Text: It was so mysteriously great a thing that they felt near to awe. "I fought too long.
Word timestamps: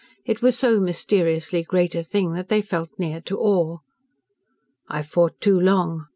It 0.25 0.41
was 0.41 0.57
so 0.57 0.79
mysteriously 0.79 1.61
great 1.61 1.93
a 1.93 2.01
thing 2.01 2.33
that 2.33 2.49
they 2.49 2.63
felt 2.63 2.89
near 2.97 3.21
to 3.21 3.37
awe. 3.37 3.77
"I 4.89 5.03
fought 5.03 5.39
too 5.39 5.59
long. 5.59 6.07